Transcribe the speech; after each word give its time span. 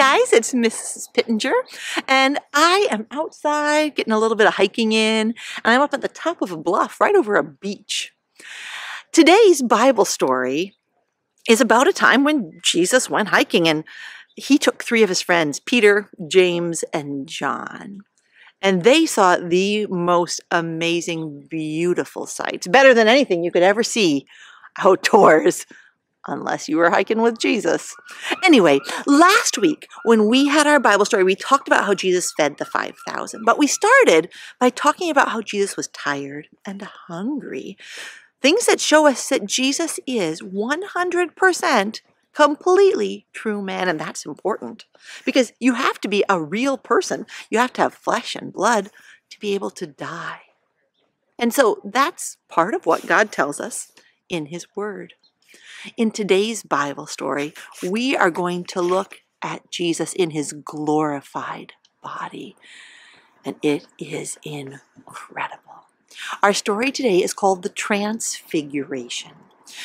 guys, 0.00 0.32
it's 0.32 0.54
Mrs. 0.54 1.12
Pittenger, 1.12 1.52
and 2.08 2.38
I 2.54 2.88
am 2.90 3.06
outside 3.10 3.96
getting 3.96 4.14
a 4.14 4.18
little 4.18 4.34
bit 4.34 4.46
of 4.46 4.54
hiking 4.54 4.92
in, 4.92 5.28
and 5.28 5.34
I'm 5.62 5.82
up 5.82 5.92
at 5.92 6.00
the 6.00 6.08
top 6.08 6.40
of 6.40 6.50
a 6.50 6.56
bluff 6.56 7.02
right 7.02 7.14
over 7.14 7.36
a 7.36 7.44
beach. 7.44 8.10
Today's 9.12 9.60
Bible 9.60 10.06
story 10.06 10.74
is 11.50 11.60
about 11.60 11.86
a 11.86 11.92
time 11.92 12.24
when 12.24 12.60
Jesus 12.62 13.10
went 13.10 13.28
hiking 13.28 13.68
and 13.68 13.84
he 14.36 14.56
took 14.56 14.82
three 14.82 15.02
of 15.02 15.10
his 15.10 15.20
friends, 15.20 15.60
Peter, 15.60 16.08
James, 16.28 16.82
and 16.94 17.28
John. 17.28 17.98
And 18.62 18.84
they 18.84 19.04
saw 19.04 19.36
the 19.36 19.84
most 19.88 20.40
amazing, 20.50 21.46
beautiful 21.50 22.24
sights, 22.24 22.66
better 22.66 22.94
than 22.94 23.06
anything 23.06 23.44
you 23.44 23.52
could 23.52 23.62
ever 23.62 23.82
see 23.82 24.24
outdoors 24.78 25.66
unless 26.30 26.68
you 26.68 26.76
were 26.76 26.90
hiking 26.90 27.20
with 27.20 27.38
Jesus. 27.38 27.94
Anyway, 28.44 28.80
last 29.06 29.58
week 29.58 29.88
when 30.04 30.28
we 30.28 30.48
had 30.48 30.66
our 30.66 30.80
Bible 30.80 31.04
story, 31.04 31.24
we 31.24 31.34
talked 31.34 31.68
about 31.68 31.84
how 31.84 31.94
Jesus 31.94 32.32
fed 32.36 32.58
the 32.58 32.64
5,000, 32.64 33.44
but 33.44 33.58
we 33.58 33.66
started 33.66 34.30
by 34.58 34.70
talking 34.70 35.10
about 35.10 35.30
how 35.30 35.42
Jesus 35.42 35.76
was 35.76 35.88
tired 35.88 36.48
and 36.64 36.82
hungry. 36.82 37.76
Things 38.40 38.66
that 38.66 38.80
show 38.80 39.06
us 39.06 39.28
that 39.28 39.44
Jesus 39.44 40.00
is 40.06 40.40
100% 40.40 42.00
completely 42.32 43.26
true 43.32 43.60
man, 43.60 43.88
and 43.88 44.00
that's 44.00 44.24
important 44.24 44.86
because 45.24 45.52
you 45.58 45.74
have 45.74 46.00
to 46.00 46.08
be 46.08 46.24
a 46.28 46.40
real 46.40 46.78
person. 46.78 47.26
You 47.50 47.58
have 47.58 47.72
to 47.74 47.82
have 47.82 47.94
flesh 47.94 48.34
and 48.34 48.52
blood 48.52 48.90
to 49.30 49.40
be 49.40 49.54
able 49.54 49.70
to 49.70 49.86
die. 49.86 50.40
And 51.38 51.52
so 51.54 51.80
that's 51.84 52.36
part 52.48 52.74
of 52.74 52.86
what 52.86 53.06
God 53.06 53.32
tells 53.32 53.60
us 53.60 53.92
in 54.28 54.46
His 54.46 54.66
Word. 54.76 55.14
In 55.96 56.10
today's 56.10 56.62
Bible 56.62 57.06
story, 57.06 57.54
we 57.82 58.14
are 58.14 58.30
going 58.30 58.64
to 58.64 58.82
look 58.82 59.22
at 59.42 59.70
Jesus 59.70 60.12
in 60.12 60.30
his 60.30 60.52
glorified 60.52 61.72
body, 62.02 62.54
and 63.46 63.56
it 63.62 63.86
is 63.98 64.38
incredible. 64.44 65.86
Our 66.42 66.52
story 66.52 66.92
today 66.92 67.22
is 67.22 67.32
called 67.32 67.62
the 67.62 67.70
Transfiguration. 67.70 69.32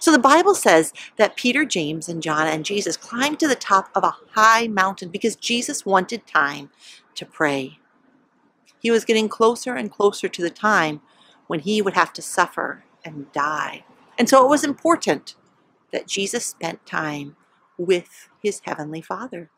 So 0.00 0.10
the 0.10 0.18
Bible 0.18 0.56
says 0.56 0.92
that 1.18 1.36
Peter, 1.36 1.64
James, 1.64 2.08
and 2.08 2.20
John 2.20 2.48
and 2.48 2.64
Jesus 2.64 2.96
climbed 2.96 3.38
to 3.40 3.48
the 3.48 3.54
top 3.54 3.90
of 3.94 4.02
a 4.02 4.16
high 4.32 4.66
mountain 4.66 5.10
because 5.10 5.36
Jesus 5.36 5.86
wanted 5.86 6.26
time 6.26 6.70
to 7.14 7.24
pray. 7.24 7.78
He 8.80 8.90
was 8.90 9.04
getting 9.04 9.28
closer 9.28 9.74
and 9.74 9.90
closer 9.90 10.28
to 10.28 10.42
the 10.42 10.50
time 10.50 11.00
when 11.46 11.60
he 11.60 11.80
would 11.80 11.94
have 11.94 12.12
to 12.14 12.22
suffer 12.22 12.82
and 13.04 13.30
die. 13.32 13.84
And 14.18 14.28
so 14.28 14.44
it 14.44 14.48
was 14.48 14.64
important 14.64 15.36
that 15.92 16.06
Jesus 16.06 16.44
spent 16.44 16.84
time 16.86 17.36
with 17.78 18.28
his 18.42 18.60
heavenly 18.64 19.00
Father. 19.00 19.50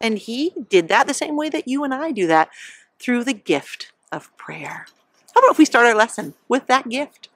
And 0.00 0.18
he 0.18 0.52
did 0.68 0.88
that 0.88 1.06
the 1.06 1.14
same 1.14 1.36
way 1.36 1.48
that 1.48 1.68
you 1.68 1.84
and 1.84 1.94
I 1.94 2.12
do 2.12 2.26
that 2.26 2.50
through 2.98 3.24
the 3.24 3.32
gift 3.32 3.92
of 4.12 4.34
prayer. 4.36 4.86
How 5.34 5.40
about 5.40 5.52
if 5.52 5.58
we 5.58 5.64
start 5.64 5.86
our 5.86 5.94
lesson 5.94 6.34
with 6.48 6.66
that 6.66 6.88
gift? 6.88 7.28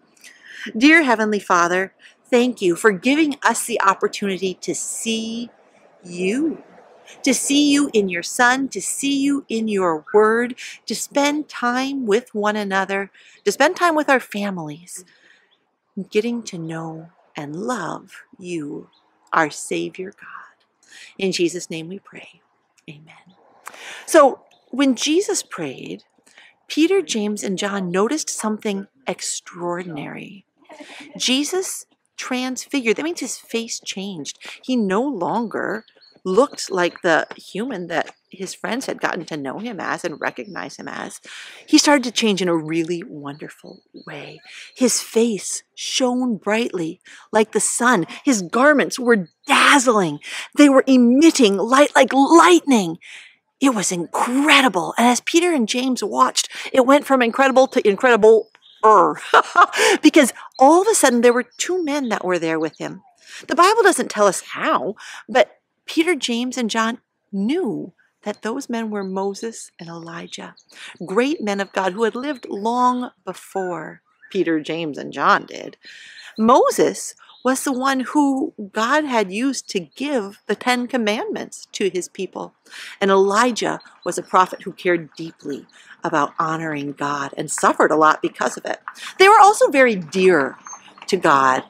Dear 0.76 1.02
Heavenly 1.02 1.38
Father, 1.38 1.94
thank 2.26 2.60
you 2.60 2.76
for 2.76 2.92
giving 2.92 3.36
us 3.42 3.64
the 3.64 3.80
opportunity 3.80 4.54
to 4.54 4.74
see 4.74 5.50
you, 6.04 6.62
to 7.22 7.34
see 7.34 7.70
you 7.72 7.90
in 7.92 8.08
your 8.08 8.22
Son, 8.22 8.68
to 8.68 8.80
see 8.80 9.18
you 9.18 9.44
in 9.48 9.68
your 9.68 10.04
Word, 10.12 10.54
to 10.86 10.94
spend 10.94 11.48
time 11.48 12.06
with 12.06 12.34
one 12.34 12.56
another, 12.56 13.10
to 13.44 13.52
spend 13.52 13.76
time 13.76 13.94
with 13.94 14.08
our 14.08 14.20
families, 14.20 15.04
getting 16.10 16.42
to 16.44 16.58
know 16.58 17.10
and 17.36 17.56
love 17.56 18.24
you, 18.38 18.88
our 19.32 19.50
Savior 19.50 20.12
God. 20.12 20.64
In 21.18 21.32
Jesus' 21.32 21.70
name 21.70 21.88
we 21.88 21.98
pray. 21.98 22.40
Amen. 22.88 23.36
So, 24.06 24.42
when 24.70 24.94
Jesus 24.94 25.42
prayed, 25.42 26.04
Peter, 26.68 27.02
James, 27.02 27.42
and 27.42 27.58
John 27.58 27.90
noticed 27.90 28.30
something 28.30 28.86
extraordinary. 29.06 30.44
Jesus 31.16 31.86
transfigured. 32.16 32.96
That 32.96 33.02
means 33.02 33.20
his 33.20 33.38
face 33.38 33.80
changed. 33.84 34.38
He 34.62 34.76
no 34.76 35.02
longer 35.02 35.84
looked 36.24 36.70
like 36.70 37.02
the 37.02 37.26
human 37.36 37.86
that 37.88 38.14
his 38.30 38.54
friends 38.54 38.86
had 38.86 39.00
gotten 39.00 39.24
to 39.26 39.36
know 39.36 39.58
him 39.58 39.80
as 39.80 40.04
and 40.04 40.20
recognize 40.20 40.76
him 40.76 40.88
as, 40.88 41.20
he 41.66 41.78
started 41.78 42.04
to 42.04 42.12
change 42.12 42.40
in 42.40 42.48
a 42.48 42.56
really 42.56 43.02
wonderful 43.06 43.82
way. 44.06 44.40
His 44.76 45.00
face 45.00 45.62
shone 45.74 46.36
brightly 46.36 47.00
like 47.32 47.52
the 47.52 47.60
sun. 47.60 48.06
His 48.24 48.42
garments 48.42 48.98
were 48.98 49.28
dazzling. 49.46 50.20
They 50.56 50.68
were 50.68 50.84
emitting 50.86 51.56
light 51.56 51.94
like 51.94 52.12
lightning. 52.12 52.98
It 53.60 53.74
was 53.74 53.92
incredible. 53.92 54.94
And 54.96 55.06
as 55.06 55.20
Peter 55.20 55.52
and 55.52 55.68
James 55.68 56.02
watched, 56.02 56.48
it 56.72 56.86
went 56.86 57.04
from 57.04 57.22
incredible 57.22 57.66
to 57.68 57.86
incredible. 57.86 58.48
because 60.02 60.32
all 60.58 60.80
of 60.80 60.88
a 60.88 60.94
sudden 60.94 61.20
there 61.20 61.34
were 61.34 61.44
two 61.58 61.84
men 61.84 62.08
that 62.08 62.24
were 62.24 62.38
there 62.38 62.58
with 62.58 62.78
him. 62.78 63.02
The 63.46 63.54
Bible 63.54 63.82
doesn't 63.82 64.10
tell 64.10 64.26
us 64.26 64.40
how, 64.40 64.94
but 65.28 65.59
Peter, 65.90 66.14
James, 66.14 66.56
and 66.56 66.70
John 66.70 66.98
knew 67.32 67.92
that 68.22 68.42
those 68.42 68.68
men 68.68 68.90
were 68.90 69.02
Moses 69.02 69.72
and 69.76 69.88
Elijah, 69.88 70.54
great 71.04 71.42
men 71.42 71.58
of 71.58 71.72
God 71.72 71.94
who 71.94 72.04
had 72.04 72.14
lived 72.14 72.46
long 72.48 73.10
before 73.24 74.00
Peter, 74.30 74.60
James, 74.60 74.98
and 74.98 75.12
John 75.12 75.46
did. 75.46 75.76
Moses 76.38 77.16
was 77.44 77.64
the 77.64 77.72
one 77.72 77.98
who 77.98 78.54
God 78.72 79.04
had 79.04 79.32
used 79.32 79.68
to 79.70 79.80
give 79.80 80.38
the 80.46 80.54
Ten 80.54 80.86
Commandments 80.86 81.66
to 81.72 81.90
his 81.90 82.06
people. 82.06 82.54
And 83.00 83.10
Elijah 83.10 83.80
was 84.04 84.16
a 84.16 84.22
prophet 84.22 84.62
who 84.62 84.72
cared 84.72 85.12
deeply 85.16 85.66
about 86.04 86.34
honoring 86.38 86.92
God 86.92 87.34
and 87.36 87.50
suffered 87.50 87.90
a 87.90 87.96
lot 87.96 88.22
because 88.22 88.56
of 88.56 88.64
it. 88.64 88.78
They 89.18 89.28
were 89.28 89.40
also 89.40 89.68
very 89.70 89.96
dear 89.96 90.56
to 91.08 91.16
God 91.16 91.64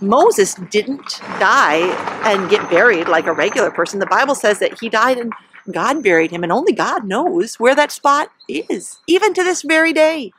Moses 0.00 0.54
didn't 0.70 1.20
die 1.38 1.86
and 2.24 2.50
get 2.50 2.68
buried 2.70 3.08
like 3.08 3.26
a 3.26 3.32
regular 3.32 3.70
person. 3.70 4.00
The 4.00 4.06
Bible 4.06 4.34
says 4.34 4.58
that 4.58 4.78
he 4.80 4.88
died 4.88 5.18
and 5.18 5.32
God 5.70 6.02
buried 6.02 6.30
him, 6.30 6.42
and 6.42 6.52
only 6.52 6.72
God 6.72 7.04
knows 7.04 7.58
where 7.58 7.74
that 7.74 7.90
spot 7.90 8.30
is, 8.48 8.98
even 9.06 9.32
to 9.34 9.42
this 9.42 9.62
very 9.62 9.92
day. 9.92 10.30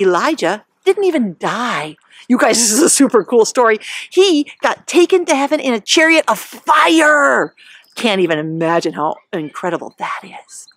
Elijah 0.00 0.64
didn't 0.84 1.04
even 1.04 1.36
die. 1.38 1.96
You 2.28 2.38
guys, 2.38 2.56
this 2.60 2.72
is 2.72 2.82
a 2.82 2.90
super 2.90 3.24
cool 3.24 3.44
story. 3.44 3.78
He 4.10 4.50
got 4.62 4.86
taken 4.86 5.24
to 5.26 5.34
heaven 5.34 5.60
in 5.60 5.74
a 5.74 5.80
chariot 5.80 6.24
of 6.28 6.38
fire. 6.38 7.54
Can't 7.96 8.20
even 8.20 8.38
imagine 8.38 8.92
how 8.92 9.16
incredible 9.32 9.94
that 9.98 10.20
is. 10.22 10.68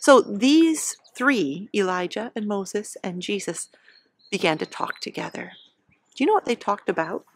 So 0.00 0.20
these 0.20 0.96
three, 1.14 1.68
Elijah 1.74 2.32
and 2.36 2.46
Moses 2.46 2.96
and 3.02 3.22
Jesus, 3.22 3.68
began 4.30 4.58
to 4.58 4.66
talk 4.66 5.00
together. 5.00 5.52
Do 6.16 6.24
you 6.24 6.28
know 6.28 6.32
what 6.32 6.46
they 6.46 6.54
talked 6.54 6.88
about? 6.88 7.26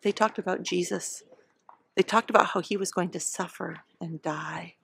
They 0.00 0.12
talked 0.12 0.38
about 0.38 0.62
Jesus. 0.62 1.22
They 1.94 2.02
talked 2.02 2.30
about 2.30 2.46
how 2.46 2.60
he 2.60 2.78
was 2.78 2.90
going 2.90 3.10
to 3.10 3.20
suffer 3.20 3.80
and 4.00 4.22
die. 4.22 4.76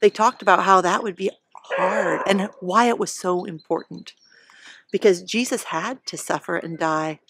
They 0.00 0.10
talked 0.10 0.42
about 0.42 0.64
how 0.64 0.80
that 0.80 1.04
would 1.04 1.14
be 1.14 1.30
hard 1.54 2.22
and 2.26 2.50
why 2.58 2.86
it 2.88 2.98
was 2.98 3.12
so 3.12 3.44
important. 3.44 4.14
Because 4.90 5.22
Jesus 5.22 5.64
had 5.64 6.04
to 6.06 6.16
suffer 6.16 6.56
and 6.56 6.76
die 6.76 7.20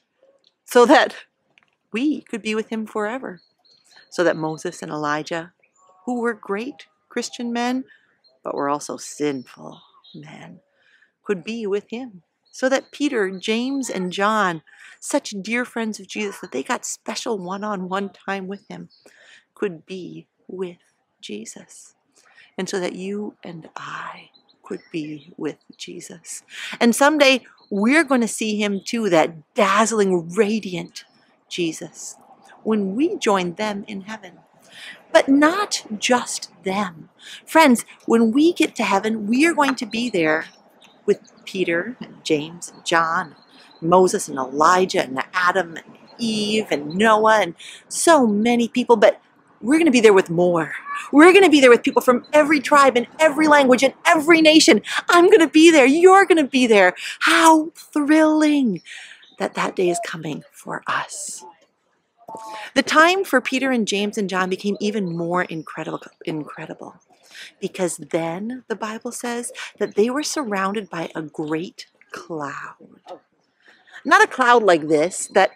so 0.64 0.86
that 0.86 1.14
we 1.92 2.22
could 2.22 2.40
be 2.40 2.54
with 2.54 2.70
him 2.70 2.86
forever. 2.86 3.42
So 4.08 4.24
that 4.24 4.36
Moses 4.36 4.80
and 4.80 4.90
Elijah, 4.90 5.52
who 6.06 6.20
were 6.20 6.32
great 6.32 6.86
Christian 7.10 7.52
men, 7.52 7.84
but 8.42 8.54
were 8.54 8.70
also 8.70 8.96
sinful 8.96 9.82
men, 10.14 10.60
could 11.22 11.44
be 11.44 11.66
with 11.66 11.90
him 11.90 12.22
so 12.56 12.70
that 12.70 12.90
Peter, 12.90 13.30
James, 13.30 13.90
and 13.90 14.10
John, 14.10 14.62
such 14.98 15.34
dear 15.42 15.66
friends 15.66 16.00
of 16.00 16.06
Jesus 16.06 16.38
that 16.38 16.52
they 16.52 16.62
got 16.62 16.86
special 16.86 17.36
one 17.36 17.62
on 17.62 17.90
one 17.90 18.08
time 18.08 18.46
with 18.46 18.66
him, 18.66 18.88
could 19.54 19.84
be 19.84 20.26
with 20.48 20.78
Jesus. 21.20 21.96
And 22.56 22.66
so 22.66 22.80
that 22.80 22.94
you 22.94 23.34
and 23.44 23.68
I 23.76 24.30
could 24.62 24.80
be 24.90 25.34
with 25.36 25.58
Jesus. 25.76 26.44
And 26.80 26.96
someday 26.96 27.44
we're 27.68 28.04
going 28.04 28.22
to 28.22 28.26
see 28.26 28.56
him 28.56 28.80
too, 28.82 29.10
that 29.10 29.52
dazzling, 29.52 30.30
radiant 30.34 31.04
Jesus, 31.50 32.16
when 32.62 32.94
we 32.94 33.18
join 33.18 33.52
them 33.56 33.84
in 33.86 34.00
heaven. 34.00 34.38
But 35.12 35.28
not 35.28 35.84
just 35.98 36.50
them. 36.64 37.10
Friends, 37.44 37.84
when 38.06 38.32
we 38.32 38.54
get 38.54 38.74
to 38.76 38.82
heaven, 38.82 39.26
we 39.26 39.44
are 39.44 39.52
going 39.52 39.74
to 39.74 39.84
be 39.84 40.08
there 40.08 40.46
with 41.04 41.20
Peter 41.46 41.96
and 42.00 42.22
James 42.24 42.70
and 42.70 42.84
John, 42.84 43.34
and 43.80 43.88
Moses 43.88 44.28
and 44.28 44.36
Elijah 44.36 45.02
and 45.02 45.22
Adam 45.32 45.76
and 45.76 45.96
Eve 46.18 46.66
and 46.70 46.94
Noah 46.94 47.40
and 47.42 47.54
so 47.88 48.26
many 48.26 48.68
people, 48.68 48.96
but 48.96 49.20
we're 49.60 49.76
going 49.76 49.86
to 49.86 49.90
be 49.90 50.00
there 50.00 50.12
with 50.12 50.28
more. 50.28 50.74
We're 51.12 51.32
going 51.32 51.44
to 51.44 51.50
be 51.50 51.60
there 51.60 51.70
with 51.70 51.82
people 51.82 52.02
from 52.02 52.26
every 52.32 52.60
tribe 52.60 52.96
and 52.96 53.06
every 53.18 53.48
language 53.48 53.82
and 53.82 53.94
every 54.06 54.42
nation. 54.42 54.82
I'm 55.08 55.26
going 55.26 55.40
to 55.40 55.48
be 55.48 55.70
there. 55.70 55.86
You're 55.86 56.26
going 56.26 56.42
to 56.42 56.50
be 56.50 56.66
there. 56.66 56.94
How 57.20 57.70
thrilling 57.74 58.82
that 59.38 59.54
that 59.54 59.76
day 59.76 59.88
is 59.88 60.00
coming 60.04 60.44
for 60.52 60.82
us. 60.86 61.44
The 62.74 62.82
time 62.82 63.24
for 63.24 63.40
Peter 63.40 63.70
and 63.70 63.88
James 63.88 64.18
and 64.18 64.28
John 64.28 64.50
became 64.50 64.76
even 64.80 65.16
more 65.16 65.44
incredible, 65.44 66.02
incredible 66.24 66.96
because 67.60 67.96
then 67.96 68.64
the 68.68 68.76
Bible 68.76 69.12
says 69.12 69.52
that 69.78 69.94
they 69.94 70.10
were 70.10 70.22
surrounded 70.22 70.90
by 70.90 71.10
a 71.14 71.22
great 71.22 71.86
cloud. 72.12 72.76
Oh. 73.10 73.20
Not 74.04 74.22
a 74.22 74.26
cloud 74.26 74.62
like 74.62 74.88
this 74.88 75.28
that 75.34 75.50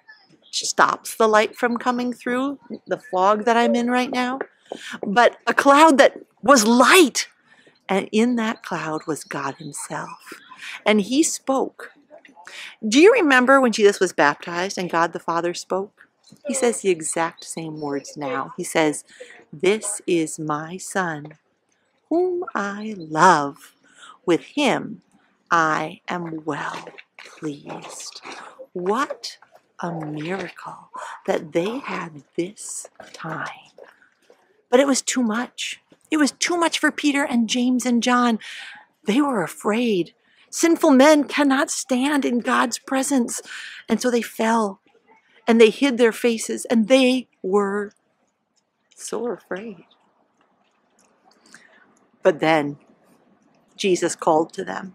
stops 0.50 1.14
the 1.14 1.28
light 1.28 1.56
from 1.56 1.76
coming 1.76 2.12
through 2.12 2.58
the 2.86 2.98
fog 2.98 3.44
that 3.44 3.56
I'm 3.56 3.74
in 3.74 3.90
right 3.90 4.10
now, 4.10 4.40
but 5.06 5.36
a 5.46 5.54
cloud 5.54 5.98
that 5.98 6.18
was 6.42 6.66
light. 6.66 7.28
And 7.88 8.08
in 8.12 8.36
that 8.36 8.62
cloud 8.62 9.02
was 9.06 9.24
God 9.24 9.56
Himself. 9.56 10.34
And 10.86 11.00
He 11.00 11.22
spoke. 11.22 11.92
Do 12.86 13.00
you 13.00 13.12
remember 13.12 13.60
when 13.60 13.72
Jesus 13.72 14.00
was 14.00 14.12
baptized 14.12 14.78
and 14.78 14.90
God 14.90 15.12
the 15.12 15.18
Father 15.18 15.54
spoke? 15.54 16.08
He 16.46 16.54
says 16.54 16.80
the 16.80 16.90
exact 16.90 17.44
same 17.44 17.80
words 17.80 18.16
now. 18.16 18.52
He 18.56 18.64
says, 18.64 19.04
This 19.52 20.00
is 20.06 20.38
my 20.38 20.76
Son, 20.76 21.34
whom 22.10 22.44
I 22.54 22.94
love. 22.98 23.74
With 24.26 24.42
him 24.42 25.02
I 25.50 26.00
am 26.08 26.44
well 26.44 26.88
pleased. 27.16 28.20
What 28.72 29.38
a 29.80 29.92
miracle 29.92 30.90
that 31.26 31.52
they 31.52 31.78
had 31.78 32.22
this 32.36 32.88
time. 33.12 33.46
But 34.68 34.80
it 34.80 34.86
was 34.86 35.02
too 35.02 35.22
much. 35.22 35.80
It 36.10 36.18
was 36.18 36.32
too 36.32 36.56
much 36.56 36.78
for 36.78 36.90
Peter 36.90 37.24
and 37.24 37.48
James 37.48 37.86
and 37.86 38.02
John. 38.02 38.38
They 39.04 39.20
were 39.20 39.42
afraid. 39.42 40.12
Sinful 40.50 40.90
men 40.90 41.24
cannot 41.24 41.70
stand 41.70 42.24
in 42.24 42.40
God's 42.40 42.78
presence. 42.78 43.40
And 43.88 44.00
so 44.00 44.10
they 44.10 44.22
fell 44.22 44.80
and 45.46 45.60
they 45.60 45.70
hid 45.70 45.98
their 45.98 46.12
faces 46.12 46.64
and 46.66 46.88
they 46.88 47.28
were 47.42 47.92
so 48.94 49.28
afraid. 49.28 49.84
But 52.22 52.40
then 52.40 52.78
Jesus 53.76 54.14
called 54.14 54.52
to 54.54 54.64
them. 54.64 54.94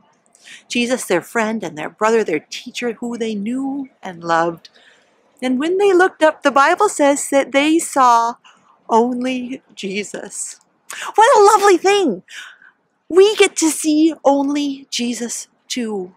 Jesus, 0.67 1.05
their 1.05 1.21
friend 1.21 1.63
and 1.63 1.77
their 1.77 1.89
brother, 1.89 2.23
their 2.23 2.45
teacher, 2.49 2.93
who 2.93 3.17
they 3.17 3.33
knew 3.33 3.89
and 4.03 4.23
loved. 4.23 4.69
And 5.41 5.59
when 5.59 5.77
they 5.77 5.93
looked 5.93 6.21
up, 6.23 6.43
the 6.43 6.51
Bible 6.51 6.89
says 6.89 7.29
that 7.29 7.51
they 7.51 7.79
saw 7.79 8.35
only 8.89 9.61
Jesus. 9.73 10.59
What 11.15 11.37
a 11.37 11.43
lovely 11.43 11.77
thing! 11.77 12.23
We 13.09 13.35
get 13.35 13.55
to 13.57 13.69
see 13.69 14.13
only 14.23 14.87
Jesus 14.89 15.47
too. 15.67 16.13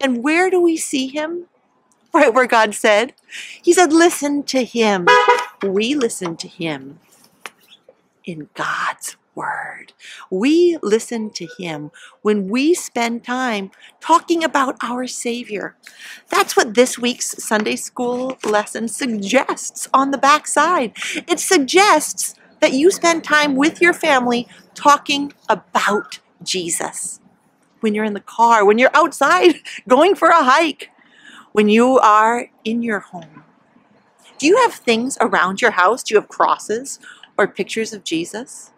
And 0.00 0.22
where 0.22 0.50
do 0.50 0.60
we 0.60 0.76
see 0.76 1.08
him? 1.08 1.46
Right 2.12 2.32
where 2.32 2.46
God 2.46 2.74
said. 2.74 3.14
He 3.62 3.72
said, 3.72 3.92
listen 3.92 4.42
to 4.44 4.64
him. 4.64 5.08
We 5.62 5.94
listen 5.94 6.36
to 6.38 6.48
him 6.48 6.98
in 8.24 8.48
God's 8.54 9.16
word. 9.34 9.92
We 10.30 10.78
listen 10.82 11.30
to 11.30 11.46
him 11.58 11.90
when 12.22 12.48
we 12.48 12.74
spend 12.74 13.24
time 13.24 13.70
talking 14.00 14.44
about 14.44 14.76
our 14.82 15.06
Savior. 15.06 15.76
That's 16.28 16.56
what 16.56 16.74
this 16.74 16.98
week's 16.98 17.42
Sunday 17.42 17.76
school 17.76 18.38
lesson 18.44 18.88
suggests 18.88 19.88
on 19.94 20.10
the 20.10 20.18
back 20.18 20.46
side. 20.46 20.92
It 21.28 21.40
suggests 21.40 22.34
that 22.60 22.72
you 22.72 22.90
spend 22.90 23.24
time 23.24 23.56
with 23.56 23.80
your 23.80 23.92
family 23.92 24.46
talking 24.74 25.32
about 25.48 26.20
Jesus. 26.42 27.20
When 27.80 27.94
you're 27.94 28.04
in 28.04 28.14
the 28.14 28.20
car, 28.20 28.64
when 28.64 28.78
you're 28.78 28.94
outside 28.94 29.56
going 29.88 30.14
for 30.14 30.28
a 30.28 30.44
hike, 30.44 30.90
when 31.52 31.68
you 31.68 31.98
are 31.98 32.48
in 32.64 32.82
your 32.82 33.00
home. 33.00 33.44
Do 34.38 34.46
you 34.46 34.56
have 34.58 34.74
things 34.74 35.16
around 35.20 35.62
your 35.62 35.72
house? 35.72 36.02
Do 36.02 36.14
you 36.14 36.20
have 36.20 36.28
crosses 36.28 36.98
or 37.38 37.46
pictures 37.46 37.92
of 37.92 38.04
Jesus? 38.04 38.71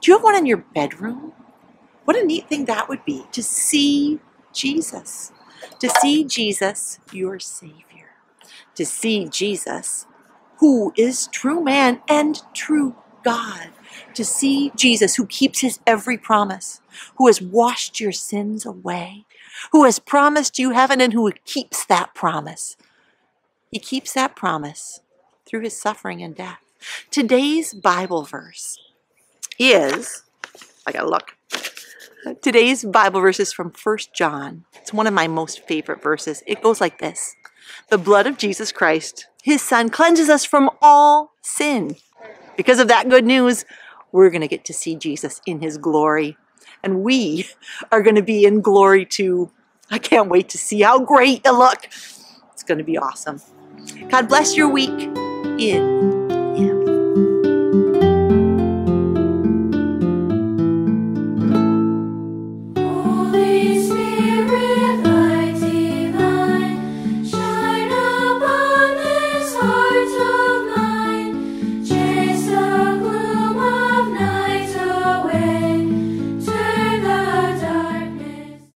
Do 0.00 0.10
you 0.10 0.16
have 0.16 0.24
one 0.24 0.36
in 0.36 0.46
your 0.46 0.58
bedroom? 0.74 1.32
What 2.04 2.16
a 2.16 2.24
neat 2.24 2.48
thing 2.48 2.64
that 2.66 2.88
would 2.88 3.04
be 3.04 3.24
to 3.32 3.42
see 3.42 4.18
Jesus, 4.52 5.32
to 5.78 5.88
see 5.88 6.24
Jesus, 6.24 6.98
your 7.12 7.38
Savior, 7.38 8.10
to 8.74 8.84
see 8.84 9.26
Jesus, 9.28 10.06
who 10.58 10.92
is 10.96 11.28
true 11.28 11.62
man 11.62 12.00
and 12.08 12.40
true 12.54 12.96
God, 13.22 13.70
to 14.14 14.24
see 14.24 14.72
Jesus, 14.74 15.14
who 15.14 15.26
keeps 15.26 15.60
his 15.60 15.78
every 15.86 16.18
promise, 16.18 16.80
who 17.16 17.28
has 17.28 17.40
washed 17.40 18.00
your 18.00 18.12
sins 18.12 18.66
away, 18.66 19.24
who 19.70 19.84
has 19.84 19.98
promised 19.98 20.58
you 20.58 20.70
heaven, 20.70 21.00
and 21.00 21.12
who 21.12 21.30
keeps 21.44 21.84
that 21.86 22.14
promise. 22.14 22.76
He 23.70 23.78
keeps 23.78 24.12
that 24.14 24.36
promise 24.36 25.00
through 25.46 25.60
his 25.60 25.80
suffering 25.80 26.22
and 26.22 26.34
death. 26.34 26.60
Today's 27.10 27.74
Bible 27.74 28.24
verse 28.24 28.78
is, 29.70 30.24
I 30.86 30.92
gotta 30.92 31.08
look. 31.08 31.36
Today's 32.40 32.84
Bible 32.84 33.20
verse 33.20 33.40
is 33.40 33.52
from 33.52 33.72
1 33.72 33.98
John. 34.14 34.64
It's 34.74 34.92
one 34.92 35.06
of 35.06 35.14
my 35.14 35.28
most 35.28 35.66
favorite 35.66 36.02
verses. 36.02 36.42
It 36.46 36.62
goes 36.62 36.80
like 36.80 36.98
this 36.98 37.36
The 37.90 37.98
blood 37.98 38.26
of 38.26 38.38
Jesus 38.38 38.72
Christ, 38.72 39.26
his 39.42 39.62
son, 39.62 39.90
cleanses 39.90 40.28
us 40.28 40.44
from 40.44 40.70
all 40.80 41.32
sin. 41.42 41.96
Because 42.56 42.78
of 42.78 42.88
that 42.88 43.08
good 43.08 43.24
news, 43.24 43.64
we're 44.12 44.30
to 44.42 44.48
get 44.48 44.64
to 44.66 44.72
see 44.72 44.94
Jesus 44.94 45.40
in 45.46 45.60
his 45.60 45.78
glory. 45.78 46.36
And 46.82 47.02
we 47.02 47.48
are 47.90 48.02
to 48.16 48.22
be 48.22 48.44
in 48.44 48.60
glory 48.60 49.04
too. 49.04 49.50
I 49.90 49.98
can't 49.98 50.28
wait 50.28 50.48
to 50.50 50.58
see 50.58 50.80
how 50.80 51.04
great 51.04 51.42
you 51.44 51.52
look. 51.52 51.84
It's 52.52 52.62
to 52.78 52.84
be 52.84 52.98
awesome. 52.98 53.40
God 54.08 54.28
bless 54.28 54.56
your 54.56 54.68
week 54.68 55.08
in 55.58 56.21